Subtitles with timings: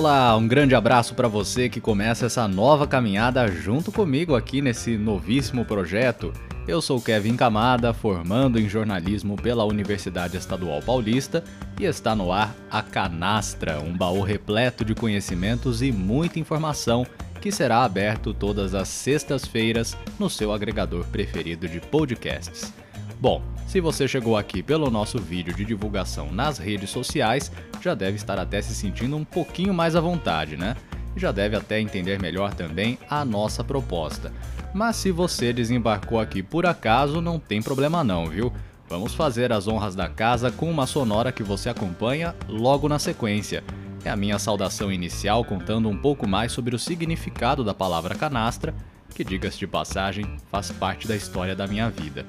[0.00, 4.96] Olá, um grande abraço para você que começa essa nova caminhada junto comigo aqui nesse
[4.96, 6.32] novíssimo projeto.
[6.66, 11.44] Eu sou Kevin Camada, formando em jornalismo pela Universidade Estadual Paulista,
[11.78, 17.06] e está no ar a Canastra, um baú repleto de conhecimentos e muita informação
[17.38, 22.72] que será aberto todas as sextas-feiras no seu agregador preferido de podcasts.
[23.20, 28.16] Bom, se você chegou aqui pelo nosso vídeo de divulgação nas redes sociais, já deve
[28.16, 30.74] estar até se sentindo um pouquinho mais à vontade, né?
[31.14, 34.32] E já deve até entender melhor também a nossa proposta.
[34.74, 38.52] Mas se você desembarcou aqui por acaso, não tem problema não, viu?
[38.88, 43.62] Vamos fazer as honras da casa com uma sonora que você acompanha logo na sequência.
[44.04, 48.74] É a minha saudação inicial contando um pouco mais sobre o significado da palavra canastra,
[49.14, 52.26] que, diga-se de passagem, faz parte da história da minha vida.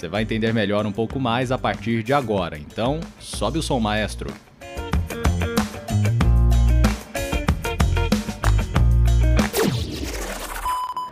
[0.00, 3.78] Você vai entender melhor um pouco mais a partir de agora, então sobe o som,
[3.78, 4.32] maestro.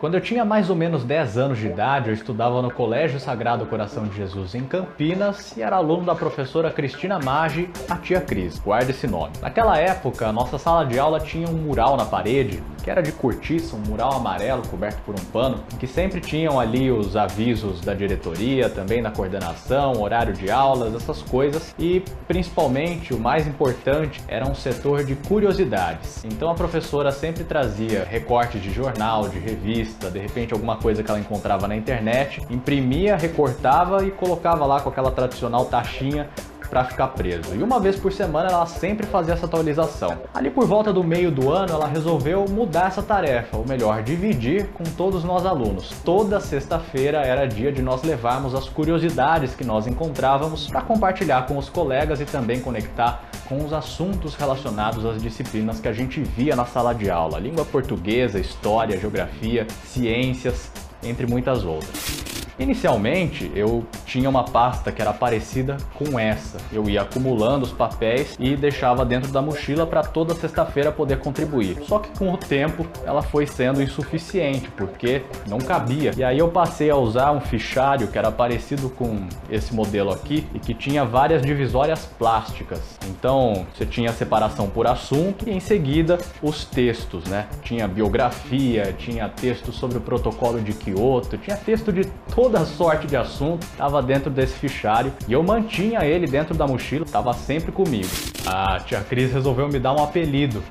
[0.00, 3.67] Quando eu tinha mais ou menos 10 anos de idade, eu estudava no Colégio Sagrado
[3.67, 8.58] Coração de Jesus em Campinas e era aluno da professora Cristina Maggi, a tia Cris,
[8.58, 9.33] guarda esse nome.
[9.42, 13.77] Naquela época, nossa sala de aula tinha um mural na parede, que era de cortiça,
[13.77, 18.70] um mural amarelo coberto por um pano, que sempre tinham ali os avisos da diretoria,
[18.70, 24.55] também da coordenação, horário de aulas, essas coisas, e principalmente o mais importante era um
[24.55, 26.25] setor de curiosidades.
[26.25, 31.11] Então a professora sempre trazia recortes de jornal, de revista, de repente alguma coisa que
[31.11, 36.27] ela encontrava na internet, imprimia, recortava e colocava lá com aquela tradicional taxinha
[36.69, 37.55] para ficar preso.
[37.55, 40.19] E uma vez por semana ela sempre fazia essa atualização.
[40.34, 44.69] Ali por volta do meio do ano ela resolveu mudar essa tarefa, ou melhor, dividir
[44.69, 45.91] com todos nós alunos.
[46.05, 51.56] Toda sexta-feira era dia de nós levarmos as curiosidades que nós encontrávamos para compartilhar com
[51.56, 56.55] os colegas e também conectar com os assuntos relacionados às disciplinas que a gente via
[56.55, 60.70] na sala de aula: língua portuguesa, história, geografia, ciências,
[61.02, 62.27] entre muitas outras.
[62.58, 66.58] Inicialmente eu tinha uma pasta que era parecida com essa.
[66.73, 71.79] Eu ia acumulando os papéis e deixava dentro da mochila para toda sexta-feira poder contribuir.
[71.85, 76.13] Só que com o tempo ela foi sendo insuficiente porque não cabia.
[76.17, 80.46] E aí eu passei a usar um fichário que era parecido com esse modelo aqui
[80.52, 82.98] e que tinha várias divisórias plásticas.
[83.08, 87.46] Então você tinha separação por assunto e em seguida os textos, né?
[87.63, 92.05] Tinha biografia, tinha texto sobre o protocolo de Kyoto, tinha texto de
[92.35, 96.67] todo toda sorte de assunto estava dentro desse fichário e eu mantinha ele dentro da
[96.67, 98.09] mochila, estava sempre comigo.
[98.47, 100.63] A tia Cris resolveu me dar um apelido,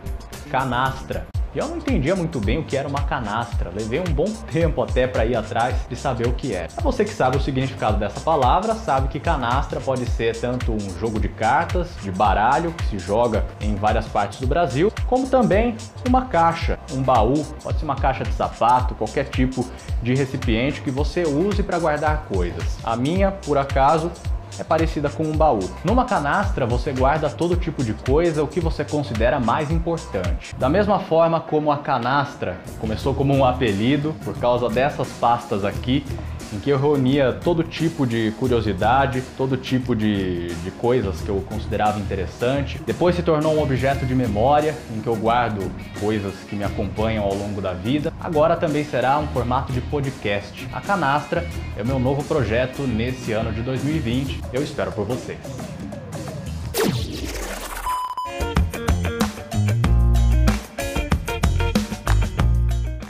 [0.50, 1.28] Canastra.
[1.58, 3.72] E eu não entendia muito bem o que era uma canastra.
[3.74, 6.68] Levei um bom tempo até para ir atrás de saber o que era.
[6.68, 11.00] Pra você que sabe o significado dessa palavra, sabe que canastra pode ser tanto um
[11.00, 15.76] jogo de cartas, de baralho, que se joga em várias partes do Brasil, como também
[16.08, 19.68] uma caixa, um baú, pode ser uma caixa de sapato, qualquer tipo
[20.04, 22.78] de recipiente que você use para guardar coisas.
[22.84, 24.12] A minha, por acaso,
[24.60, 25.60] é parecida com um baú.
[25.84, 30.56] Numa canastra você guarda todo tipo de coisa, o que você considera mais importante.
[30.58, 36.06] Da mesma forma como a canastra começou como um apelido por causa dessas pastas aqui,
[36.54, 41.44] em que eu reunia todo tipo de curiosidade, todo tipo de, de coisas que eu
[41.48, 42.80] considerava interessante.
[42.86, 47.24] Depois se tornou um objeto de memória, em que eu guardo coisas que me acompanham
[47.24, 48.14] ao longo da vida.
[48.20, 50.68] Agora também será um formato de podcast.
[50.74, 54.42] A Canastra é o meu novo projeto nesse ano de 2020.
[54.54, 55.77] Eu espero por vocês.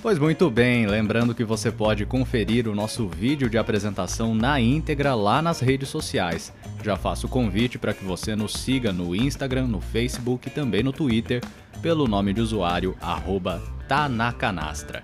[0.08, 5.14] Pois muito bem, lembrando que você pode conferir o nosso vídeo de apresentação na íntegra
[5.14, 6.54] lá nas redes sociais.
[6.82, 10.82] Já faço o convite para que você nos siga no Instagram, no Facebook e também
[10.82, 11.44] no Twitter
[11.82, 12.96] pelo nome de usuário
[13.90, 15.04] Tanacanastra.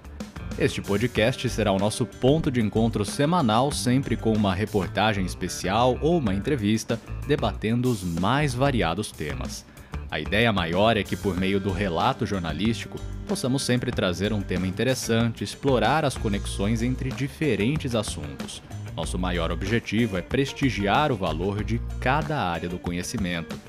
[0.57, 6.19] Este podcast será o nosso ponto de encontro semanal, sempre com uma reportagem especial ou
[6.19, 6.97] uma entrevista,
[7.27, 9.65] debatendo os mais variados temas.
[10.09, 12.97] A ideia maior é que, por meio do relato jornalístico,
[13.33, 18.61] possamos sempre trazer um tema interessante, explorar as conexões entre diferentes assuntos.
[18.95, 23.59] Nosso maior objetivo é prestigiar o valor de cada área do conhecimento.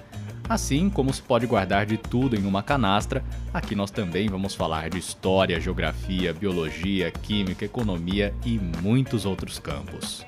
[0.46, 3.24] Assim como se pode guardar de tudo em uma canastra,
[3.54, 10.26] aqui nós também vamos falar de história, geografia, biologia, química, economia e muitos outros campos.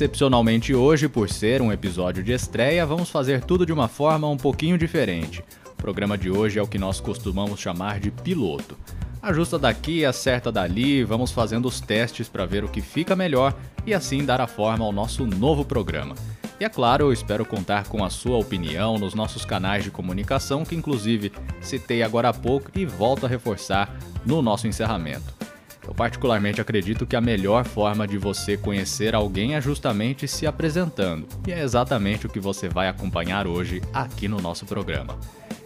[0.00, 4.36] Excepcionalmente hoje, por ser um episódio de estreia, vamos fazer tudo de uma forma um
[4.38, 5.44] pouquinho diferente.
[5.66, 8.78] O programa de hoje é o que nós costumamos chamar de piloto.
[9.20, 13.54] Ajusta daqui, acerta dali, vamos fazendo os testes para ver o que fica melhor
[13.84, 16.14] e assim dar a forma ao nosso novo programa.
[16.58, 20.64] E é claro, eu espero contar com a sua opinião nos nossos canais de comunicação,
[20.64, 21.30] que inclusive
[21.60, 23.94] citei agora há pouco e volto a reforçar
[24.24, 25.39] no nosso encerramento.
[25.86, 31.26] Eu particularmente acredito que a melhor forma de você conhecer alguém é justamente se apresentando,
[31.46, 35.18] e é exatamente o que você vai acompanhar hoje aqui no nosso programa.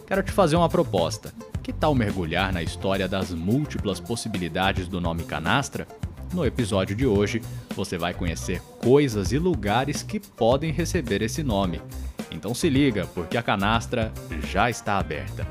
[0.07, 1.33] Quero te fazer uma proposta.
[1.63, 5.87] Que tal mergulhar na história das múltiplas possibilidades do nome canastra?
[6.31, 7.41] No episódio de hoje,
[7.75, 11.81] você vai conhecer coisas e lugares que podem receber esse nome.
[12.29, 14.11] Então se liga, porque a canastra
[14.51, 15.47] já está aberta.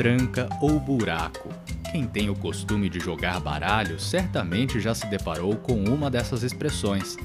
[0.00, 1.50] Tranca ou buraco
[1.92, 7.18] quem tem o costume de jogar baralho certamente já se deparou com uma dessas expressões.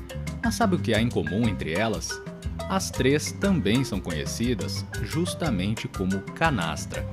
[0.44, 2.22] Mas sabe o que há em comum entre elas?
[2.68, 7.08] As três também são conhecidas justamente como canastra.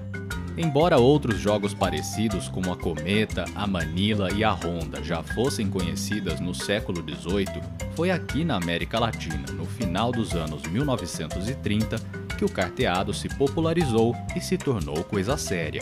[0.56, 6.40] Embora outros jogos parecidos como a Cometa, a Manila e a Ronda já fossem conhecidas
[6.40, 7.62] no século XVIII,
[7.94, 11.96] foi aqui na América Latina, no final dos anos 1930,
[12.42, 15.80] que o carteado se popularizou e se tornou coisa séria.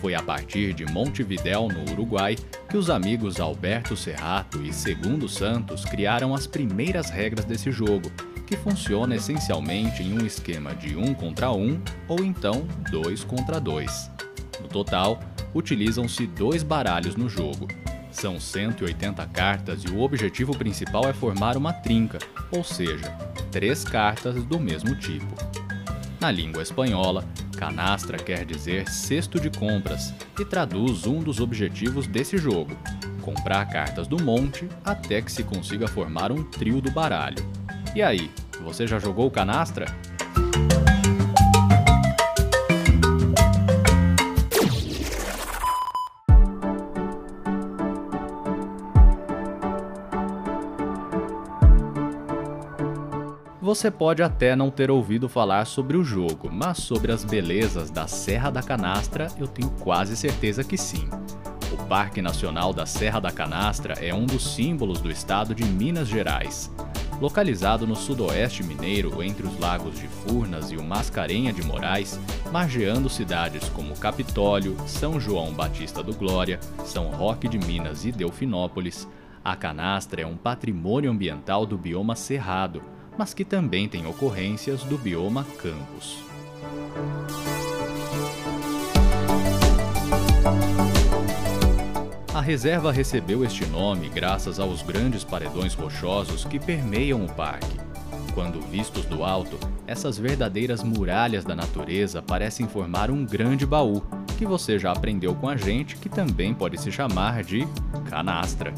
[0.00, 2.36] Foi a partir de Montevidéu, no Uruguai,
[2.68, 8.12] que os amigos Alberto Serrato e Segundo Santos criaram as primeiras regras desse jogo,
[8.46, 14.10] que funciona essencialmente em um esquema de 1 contra 1 ou então 2 contra 2.
[14.62, 15.18] No total,
[15.52, 17.66] utilizam-se dois baralhos no jogo.
[18.12, 22.18] São 180 cartas e o objetivo principal é formar uma trinca,
[22.52, 23.12] ou seja,
[23.50, 25.47] três cartas do mesmo tipo.
[26.20, 27.24] Na língua espanhola,
[27.56, 32.76] canastra quer dizer cesto de compras e traduz um dos objetivos desse jogo:
[33.22, 37.44] comprar cartas do monte até que se consiga formar um trio do baralho.
[37.94, 38.30] E aí,
[38.60, 39.86] você já jogou canastra?
[53.78, 58.08] Você pode até não ter ouvido falar sobre o jogo, mas sobre as belezas da
[58.08, 61.08] Serra da Canastra eu tenho quase certeza que sim.
[61.72, 66.08] O Parque Nacional da Serra da Canastra é um dos símbolos do estado de Minas
[66.08, 66.68] Gerais.
[67.20, 72.18] Localizado no sudoeste mineiro, entre os lagos de Furnas e o Mascarenha de Moraes,
[72.50, 79.06] margeando cidades como Capitólio, São João Batista do Glória, São Roque de Minas e Delfinópolis,
[79.44, 82.82] a canastra é um patrimônio ambiental do bioma cerrado,
[83.18, 86.22] mas que também tem ocorrências do bioma Campos.
[92.32, 97.76] A reserva recebeu este nome graças aos grandes paredões rochosos que permeiam o parque.
[98.32, 104.04] Quando vistos do alto, essas verdadeiras muralhas da natureza parecem formar um grande baú,
[104.38, 107.66] que você já aprendeu com a gente que também pode se chamar de
[108.08, 108.72] canastra.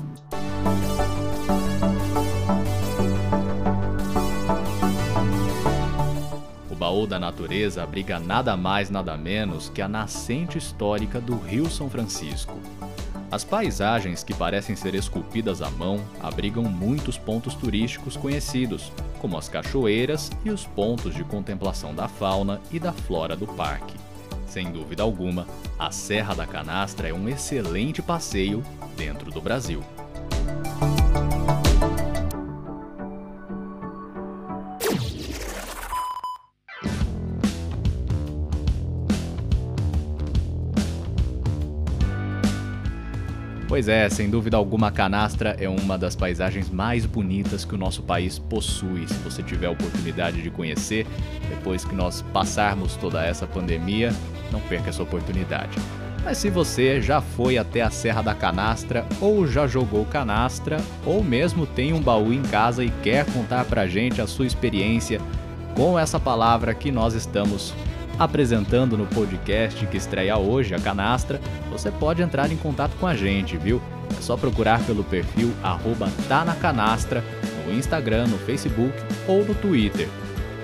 [6.90, 11.88] Baú da natureza abriga nada mais nada menos que a nascente histórica do Rio São
[11.88, 12.58] Francisco.
[13.30, 19.48] As paisagens que parecem ser esculpidas à mão abrigam muitos pontos turísticos conhecidos, como as
[19.48, 23.94] cachoeiras e os pontos de contemplação da fauna e da flora do parque.
[24.48, 25.46] Sem dúvida alguma,
[25.78, 28.64] a Serra da Canastra é um excelente passeio
[28.96, 29.80] dentro do Brasil.
[43.70, 47.78] Pois é, sem dúvida alguma, a canastra é uma das paisagens mais bonitas que o
[47.78, 49.06] nosso país possui.
[49.06, 51.06] Se você tiver a oportunidade de conhecer,
[51.48, 54.12] depois que nós passarmos toda essa pandemia,
[54.50, 55.78] não perca essa oportunidade.
[56.24, 61.22] Mas se você já foi até a Serra da Canastra, ou já jogou canastra, ou
[61.22, 65.20] mesmo tem um baú em casa e quer contar pra gente a sua experiência
[65.76, 67.72] com essa palavra que nós estamos
[68.20, 73.16] apresentando no podcast que estreia hoje, a Canastra, você pode entrar em contato com a
[73.16, 73.80] gente, viu?
[74.16, 77.24] É só procurar pelo perfil arroba tá na canastra
[77.66, 78.92] no Instagram, no Facebook
[79.26, 80.06] ou no Twitter.